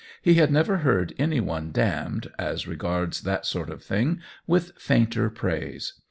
He 0.19 0.33
had 0.33 0.51
never 0.51 0.77
heard 0.77 1.13
any 1.19 1.39
one 1.39 1.69
damned, 1.71 2.31
as 2.39 2.67
regards 2.67 3.21
that 3.21 3.45
sort 3.45 3.69
of 3.69 3.83
thing, 3.83 4.19
with 4.47 4.71
fainter 4.75 5.29
praise. 5.29 5.93